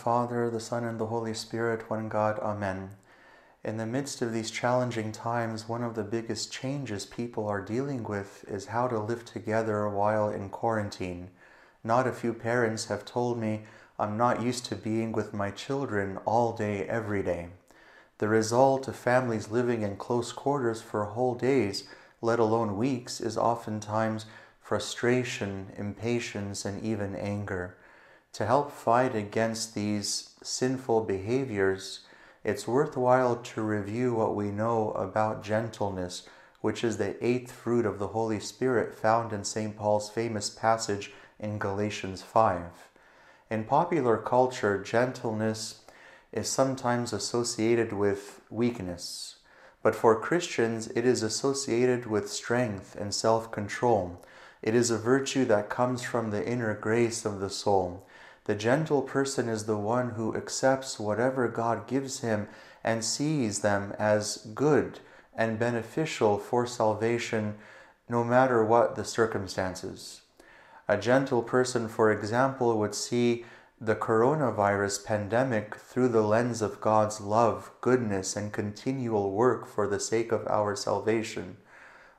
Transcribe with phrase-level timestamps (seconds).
[0.00, 2.92] Father, the Son, and the Holy Spirit, one God, Amen.
[3.62, 8.04] In the midst of these challenging times, one of the biggest changes people are dealing
[8.04, 11.28] with is how to live together while in quarantine.
[11.84, 13.64] Not a few parents have told me,
[13.98, 17.48] I'm not used to being with my children all day, every day.
[18.16, 21.84] The result of families living in close quarters for whole days,
[22.22, 24.24] let alone weeks, is oftentimes
[24.62, 27.76] frustration, impatience, and even anger.
[28.34, 32.00] To help fight against these sinful behaviors,
[32.44, 36.28] it's worthwhile to review what we know about gentleness,
[36.60, 39.76] which is the eighth fruit of the Holy Spirit found in St.
[39.76, 42.62] Paul's famous passage in Galatians 5.
[43.50, 45.80] In popular culture, gentleness
[46.32, 49.36] is sometimes associated with weakness,
[49.82, 54.22] but for Christians, it is associated with strength and self control.
[54.62, 58.06] It is a virtue that comes from the inner grace of the soul.
[58.44, 62.48] The gentle person is the one who accepts whatever God gives him
[62.82, 65.00] and sees them as good
[65.34, 67.56] and beneficial for salvation
[68.08, 70.22] no matter what the circumstances.
[70.88, 73.44] A gentle person, for example, would see
[73.80, 80.00] the coronavirus pandemic through the lens of God's love, goodness, and continual work for the
[80.00, 81.56] sake of our salvation.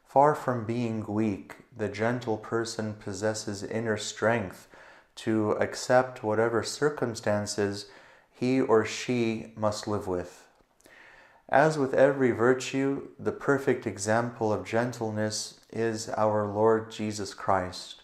[0.06, 4.68] Far from being weak, the gentle person possesses inner strength
[5.16, 7.88] to accept whatever circumstances
[8.32, 10.48] he or she must live with.
[11.50, 18.02] As with every virtue, the perfect example of gentleness is our Lord Jesus Christ.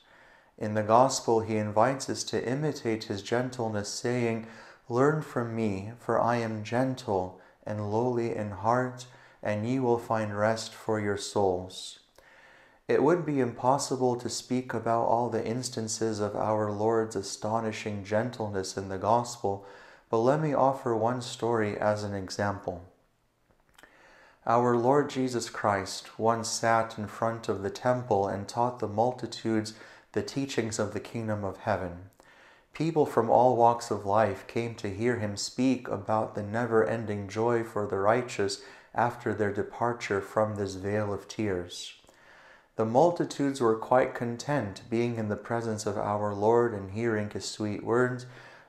[0.58, 4.48] In the Gospel, he invites us to imitate his gentleness, saying,
[4.90, 9.06] Learn from me, for I am gentle and lowly in heart,
[9.42, 12.00] and ye will find rest for your souls.
[12.88, 18.78] It would be impossible to speak about all the instances of our Lord's astonishing gentleness
[18.78, 19.66] in the Gospel,
[20.10, 22.86] but let me offer one story as an example.
[24.46, 29.74] Our Lord Jesus Christ once sat in front of the temple and taught the multitudes
[30.14, 32.10] the teachings of the kingdom of heaven.
[32.74, 37.28] People from all walks of life came to hear him speak about the never ending
[37.28, 38.62] joy for the righteous
[38.96, 41.97] after their departure from this vale of tears.
[42.78, 47.46] The multitudes were quite content being in the presence of our Lord and hearing his
[47.46, 48.28] sweet words,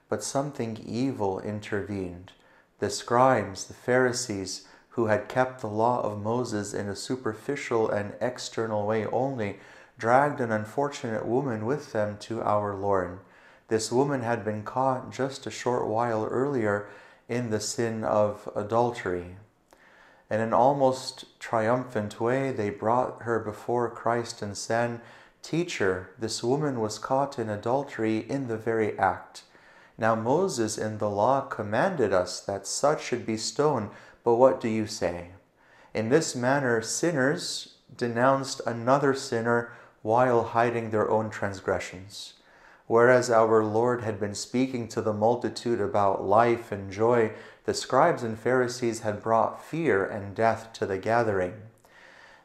[0.09, 2.33] but something evil intervened.
[2.79, 8.15] The scribes, the Pharisees, who had kept the law of Moses in a superficial and
[8.19, 9.61] external way only,
[9.99, 13.19] dragged an unfortunate woman with them to our Lord.
[13.69, 16.89] This woman had been caught just a short while earlier
[17.29, 19.37] in the sin of adultery.
[20.31, 25.01] In an almost triumphant way, they brought her before Christ and said,
[25.43, 29.45] Teacher, this woman was caught in adultery in the very act.
[29.97, 33.91] Now Moses in the law commanded us that such should be stoned,
[34.23, 35.31] but what do you say?
[35.95, 39.73] In this manner, sinners denounced another sinner
[40.03, 42.35] while hiding their own transgressions.
[42.89, 47.33] Whereas our Lord had been speaking to the multitude about life and joy,
[47.65, 51.53] the scribes and Pharisees had brought fear and death to the gathering.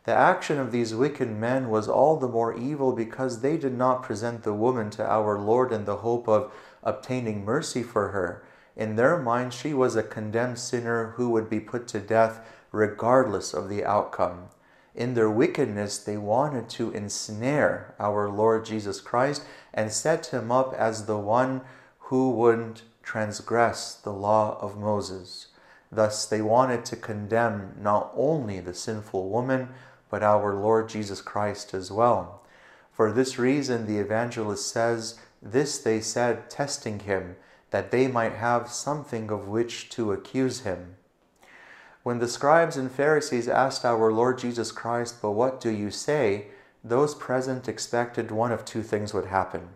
[0.03, 4.03] The action of these wicked men was all the more evil because they did not
[4.03, 6.51] present the woman to our Lord in the hope of
[6.83, 8.43] obtaining mercy for her.
[8.75, 13.53] In their mind, she was a condemned sinner who would be put to death regardless
[13.53, 14.49] of the outcome
[14.95, 19.43] in their wickedness, they wanted to ensnare our Lord Jesus Christ
[19.73, 21.61] and set him up as the one
[21.97, 25.47] who wouldn't transgress the law of Moses.
[25.91, 29.69] Thus, they wanted to condemn not only the sinful woman,
[30.09, 32.41] but our Lord Jesus Christ as well.
[32.91, 37.35] For this reason, the evangelist says, This they said, testing him,
[37.71, 40.95] that they might have something of which to accuse him.
[42.03, 46.47] When the scribes and Pharisees asked our Lord Jesus Christ, But what do you say?
[46.83, 49.69] those present expected one of two things would happen.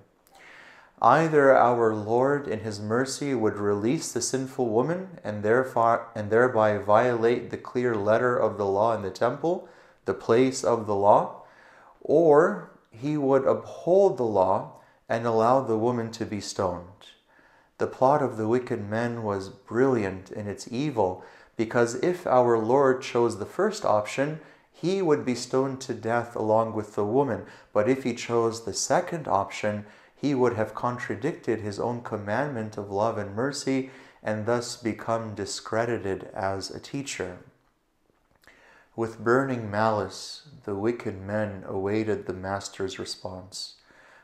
[1.01, 6.77] Either our Lord, in His mercy, would release the sinful woman and, therefore, and thereby
[6.77, 9.69] violate the clear letter of the law in the temple,
[10.06, 11.44] the place of the law,
[12.01, 16.83] or He would uphold the law and allow the woman to be stoned.
[17.77, 21.23] The plot of the wicked men was brilliant in its evil
[21.57, 24.39] because if our Lord chose the first option,
[24.71, 27.45] he would be stoned to death along with the woman.
[27.74, 32.92] But if he chose the second option, he would have contradicted his own commandment of
[32.92, 33.89] love and mercy
[34.24, 37.38] and thus become discredited as a teacher.
[38.95, 43.75] With burning malice, the wicked men awaited the Master's response.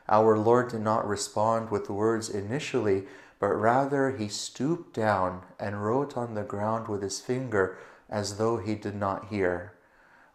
[0.08, 3.04] Our Lord did not respond with words initially,
[3.44, 7.76] but rather he stooped down and wrote on the ground with his finger
[8.08, 9.74] as though he did not hear.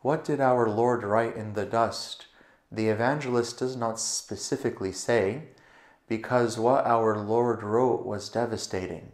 [0.04, 2.28] What did our Lord write in the dust?
[2.72, 5.46] The evangelist does not specifically say,
[6.08, 9.14] because what our Lord wrote was devastating.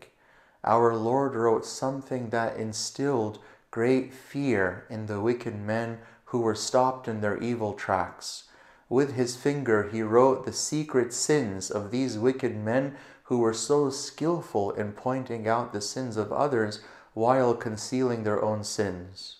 [0.65, 3.39] Our Lord wrote something that instilled
[3.71, 8.43] great fear in the wicked men who were stopped in their evil tracks.
[8.89, 13.89] With his finger he wrote the secret sins of these wicked men who were so
[13.89, 16.81] skillful in pointing out the sins of others
[17.13, 19.37] while concealing their own sins.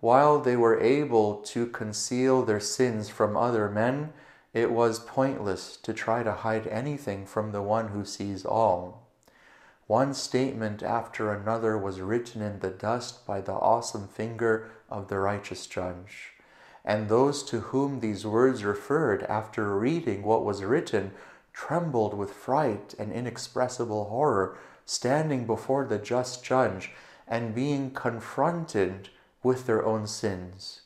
[0.00, 4.12] While they were able to conceal their sins from other men,
[4.52, 9.08] it was pointless to try to hide anything from the one who sees all.
[9.86, 15.18] One statement after another was written in the dust by the awesome finger of the
[15.18, 16.32] righteous judge.
[16.84, 21.12] And those to whom these words referred after reading what was written
[21.54, 26.90] trembled with fright and inexpressible horror, standing before the just judge
[27.26, 29.08] and being confronted
[29.42, 30.82] with their own sins.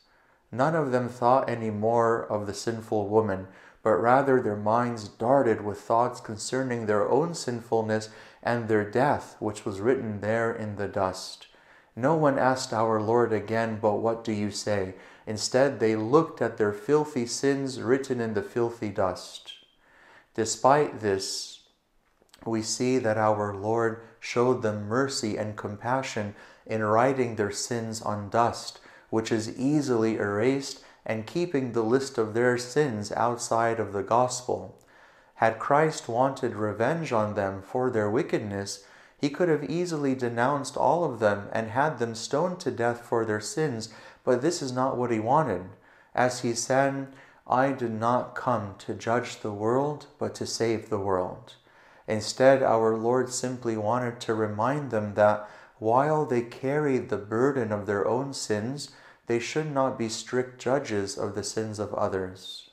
[0.51, 3.47] None of them thought any more of the sinful woman,
[3.83, 8.09] but rather their minds darted with thoughts concerning their own sinfulness
[8.41, 11.47] and their death, which was written there in the dust.
[11.95, 14.95] No one asked our Lord again, But what do you say?
[15.27, 19.58] Instead, they looked at their filthy sins written in the filthy dust.
[20.39, 21.63] Despite this,
[22.45, 26.33] we see that our Lord showed them mercy and compassion
[26.65, 32.33] in writing their sins on dust, which is easily erased, and keeping the list of
[32.33, 34.79] their sins outside of the gospel.
[35.35, 38.85] Had Christ wanted revenge on them for their wickedness,
[39.17, 43.25] he could have easily denounced all of them and had them stoned to death for
[43.25, 43.89] their sins,
[44.23, 45.63] but this is not what he wanted.
[46.15, 47.07] As he said,
[47.49, 51.55] I did not come to judge the world, but to save the world.
[52.07, 55.49] Instead, our Lord simply wanted to remind them that
[55.79, 58.91] while they carried the burden of their own sins,
[59.25, 62.69] they should not be strict judges of the sins of others.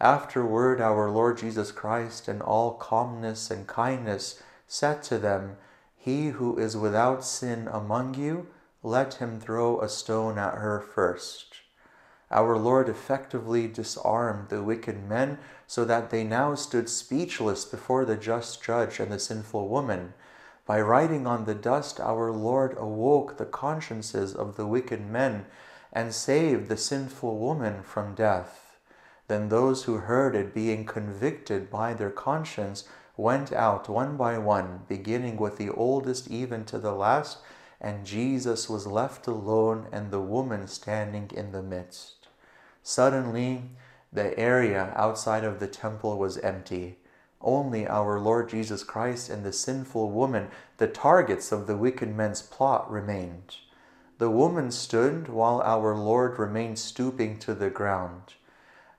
[0.00, 5.56] Afterward, our Lord Jesus Christ, in all calmness and kindness, said to them,
[5.96, 8.46] He who is without sin among you,
[8.82, 11.49] let him throw a stone at her first.
[12.32, 18.16] Our Lord effectively disarmed the wicked men so that they now stood speechless before the
[18.16, 20.14] just judge and the sinful woman.
[20.64, 25.46] By writing on the dust, our Lord awoke the consciences of the wicked men
[25.92, 28.78] and saved the sinful woman from death.
[29.26, 32.84] Then those who heard it, being convicted by their conscience,
[33.16, 37.38] went out one by one, beginning with the oldest even to the last,
[37.80, 42.19] and Jesus was left alone and the woman standing in the midst.
[42.82, 43.70] Suddenly,
[44.12, 46.98] the area outside of the temple was empty.
[47.40, 50.48] Only our Lord Jesus Christ and the sinful woman,
[50.78, 53.56] the targets of the wicked men's plot, remained.
[54.18, 58.34] The woman stood while our Lord remained stooping to the ground.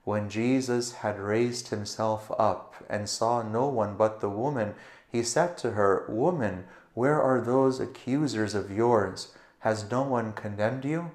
[0.03, 4.73] When Jesus had raised himself up and saw no one but the woman,
[5.07, 9.33] he said to her, Woman, where are those accusers of yours?
[9.59, 11.11] Has no one condemned you?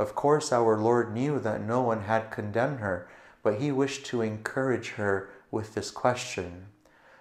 [0.00, 3.06] Of course, our Lord knew that no one had condemned her,
[3.42, 6.68] but he wished to encourage her with this question.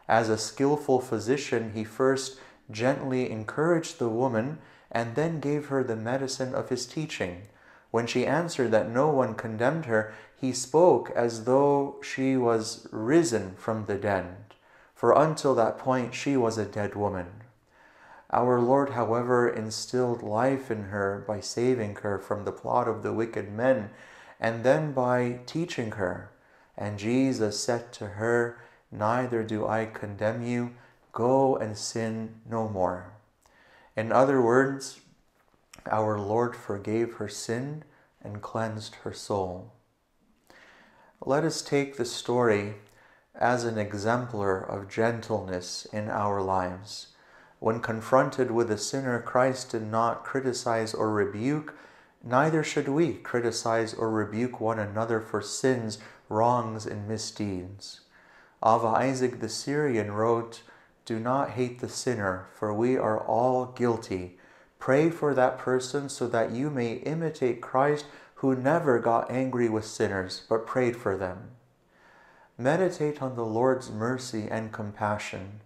[0.08, 2.40] As a skillful physician, he first
[2.72, 4.60] gently encouraged the woman
[4.90, 7.50] and then gave her the medicine of his teaching.
[7.92, 13.56] When she answered that no one condemned her, he spoke as though she was risen
[13.58, 14.56] from the dead,
[14.96, 17.39] for until that point she was a dead woman.
[18.32, 23.14] Our Lord, however, instilled life in her by saving her from the plot of the
[23.14, 23.90] wicked men
[24.40, 26.30] and then by teaching her.
[26.78, 28.60] And Jesus said to her,
[28.92, 30.76] Neither do I condemn you,
[31.12, 33.14] go and sin no more.
[33.96, 35.02] In other words,
[35.90, 37.84] our Lord forgave her sin
[38.24, 39.74] and cleansed her soul.
[41.26, 42.76] Let us take the story
[43.36, 47.08] as an exemplar of gentleness in our lives.
[47.60, 51.76] When confronted with a sinner, Christ did not criticize or rebuke,
[52.24, 55.98] neither should we criticize or rebuke one another for sins,
[56.30, 58.02] wrongs, and misdeeds.
[58.66, 60.62] Ava Isaac the Syrian wrote,
[61.06, 64.38] Do not hate the sinner, for we are all guilty.
[64.80, 69.86] Pray for that person so that you may imitate Christ, who never got angry with
[69.86, 71.52] sinners, but prayed for them.
[72.58, 75.62] Meditate on the Lord's mercy and compassion.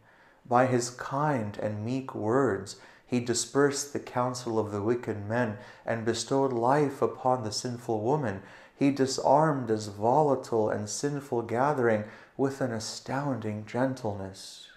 [0.45, 6.05] By his kind and meek words, he dispersed the counsel of the wicked men and
[6.05, 8.41] bestowed life upon the sinful woman.
[8.75, 12.05] He disarmed this volatile and sinful gathering
[12.37, 14.67] with an astounding gentleness.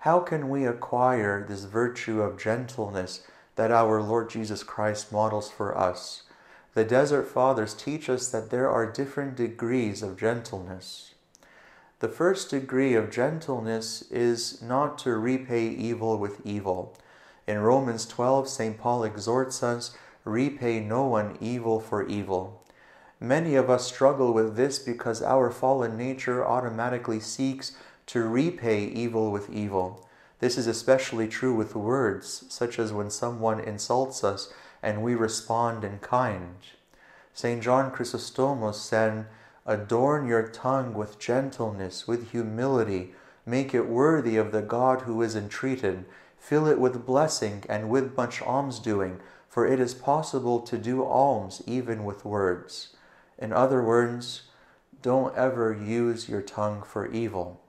[0.00, 5.76] how can we acquire this virtue of gentleness that our Lord Jesus Christ models for
[5.76, 6.22] us?
[6.74, 11.09] The Desert Fathers teach us that there are different degrees of gentleness.
[12.00, 16.96] The first degree of gentleness is not to repay evil with evil.
[17.46, 18.78] In Romans 12, St.
[18.78, 22.64] Paul exhorts us repay no one evil for evil.
[23.20, 27.76] Many of us struggle with this because our fallen nature automatically seeks
[28.06, 30.08] to repay evil with evil.
[30.38, 34.50] This is especially true with words, such as when someone insults us
[34.82, 36.56] and we respond in kind.
[37.34, 37.62] St.
[37.62, 39.26] John Chrysostomos said,
[39.66, 43.14] Adorn your tongue with gentleness, with humility,
[43.44, 46.04] make it worthy of the God who is entreated,
[46.38, 51.62] fill it with blessing and with much almsdoing, for it is possible to do alms
[51.66, 52.94] even with words.
[53.38, 54.42] In other words,
[55.02, 57.60] don't ever use your tongue for evil.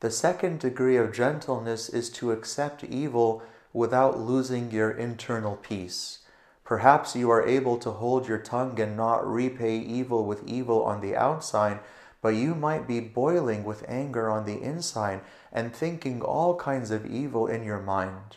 [0.00, 6.20] The second degree of gentleness is to accept evil without losing your internal peace.
[6.64, 11.00] Perhaps you are able to hold your tongue and not repay evil with evil on
[11.00, 11.80] the outside,
[12.22, 15.20] but you might be boiling with anger on the inside
[15.52, 18.36] and thinking all kinds of evil in your mind.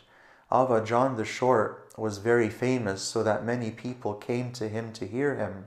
[0.52, 5.06] Ava John the Short was very famous, so that many people came to him to
[5.06, 5.66] hear him.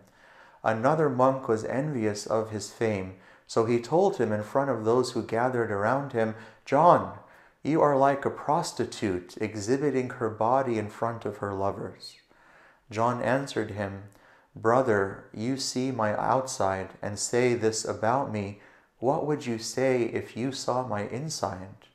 [0.63, 3.15] Another monk was envious of his fame
[3.51, 7.19] so he told him in front of those who gathered around him, John,
[7.61, 12.15] you are like a prostitute exhibiting her body in front of her lovers.
[12.91, 14.03] John answered him,
[14.55, 18.59] Brother, you see my outside and say this about me.
[18.99, 21.87] What would you say if you saw my inside?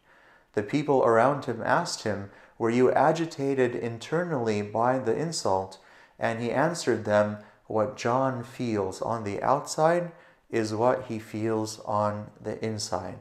[0.55, 5.79] The people around him asked him, Were you agitated internally by the insult?
[6.19, 10.12] And he answered them, What John feels on the outside
[10.50, 13.21] is what he feels on the inside.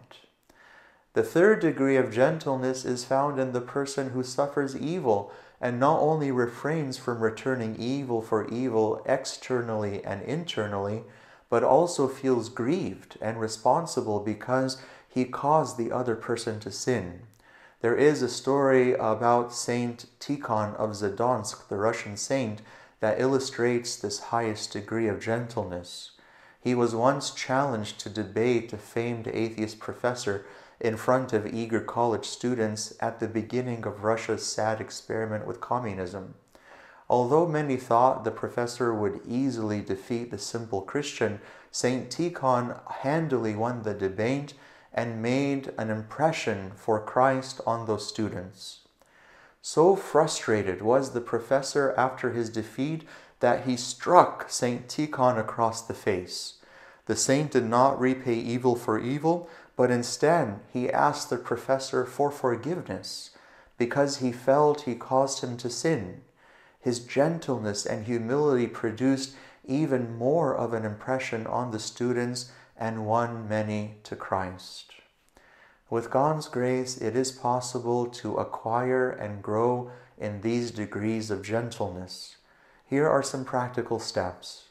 [1.13, 6.00] The third degree of gentleness is found in the person who suffers evil and not
[6.00, 11.03] only refrains from returning evil for evil externally and internally,
[11.50, 17.21] but also feels grieved and responsible because he caused the other person to sin.
[17.81, 22.62] There is a story about Saint Tikhon of Zadonsk, the Russian saint,
[23.00, 26.12] that illustrates this highest degree of gentleness.
[26.59, 30.45] He was once challenged to debate a famed atheist professor
[30.79, 36.36] in front of eager college students at the beginning of Russia's sad experiment with communism.
[37.10, 41.39] Although many thought the professor would easily defeat the simple Christian,
[41.72, 42.10] St.
[42.10, 44.53] Tikhon handily won the debate
[44.94, 48.79] and made an impression for Christ on those students.
[49.62, 53.03] So frustrated was the professor after his defeat
[53.39, 54.88] that he struck St.
[54.88, 56.60] Tikhon across the face.
[57.05, 62.32] The saint did not repay evil for evil, but instead he asked the professor for
[62.32, 63.32] forgiveness
[63.77, 66.22] because he felt he caused him to sin.
[66.79, 73.50] His gentleness and humility produced even more of an impression on the students and won
[73.50, 74.94] many to Christ.
[75.89, 82.38] With God's grace, it is possible to acquire and grow in these degrees of gentleness.
[82.86, 84.65] Here are some practical steps.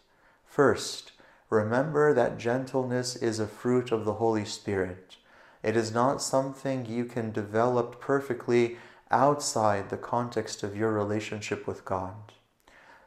[0.46, 1.12] First,
[1.50, 5.16] Remember that gentleness is a fruit of the Holy Spirit.
[5.62, 8.76] It is not something you can develop perfectly
[9.10, 12.32] outside the context of your relationship with God.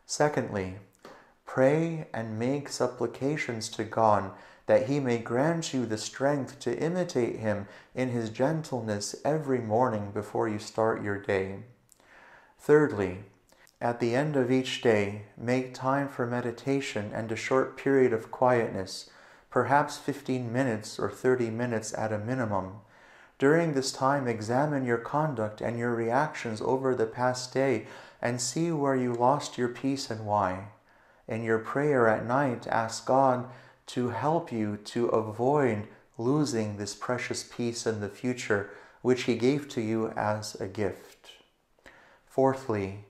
[0.06, 0.76] Secondly,
[1.46, 4.32] pray and make supplications to God
[4.68, 10.12] that He may grant you the strength to imitate Him in His gentleness every morning
[10.12, 11.60] before you start your day.
[12.60, 13.20] Thirdly,
[13.80, 18.32] at the end of each day, make time for meditation and a short period of
[18.32, 19.10] quietness,
[19.52, 22.78] perhaps 15 minutes or 30 minutes at a minimum.
[23.38, 27.86] During this time, examine your conduct and your reactions over the past day
[28.20, 30.70] and see where you lost your peace and why.
[31.28, 33.48] In your prayer at night, ask God
[33.88, 38.72] to help you to avoid losing this precious peace in the future,
[39.04, 41.30] which He gave to you as a gift.
[42.26, 43.06] Fourthly,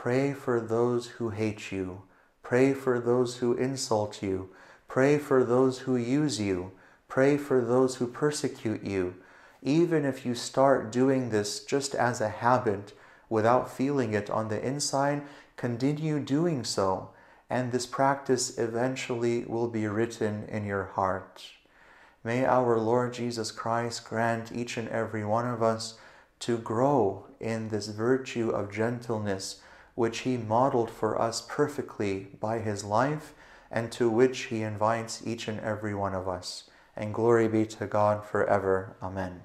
[0.00, 2.02] Pray for those who hate you.
[2.44, 4.48] Pray for those who insult you.
[4.86, 6.70] Pray for those who use you.
[7.08, 9.16] Pray for those who persecute you.
[9.60, 12.92] Even if you start doing this just as a habit
[13.28, 15.22] without feeling it on the inside,
[15.56, 17.10] continue doing so,
[17.50, 21.42] and this practice eventually will be written in your heart.
[22.22, 25.98] May our Lord Jesus Christ grant each and every one of us
[26.38, 29.60] to grow in this virtue of gentleness
[29.98, 33.34] which he modeled for us perfectly by his life,
[33.68, 36.70] and to which he invites each and every one of us.
[36.94, 38.94] And glory be to God forever.
[39.02, 39.40] Amen.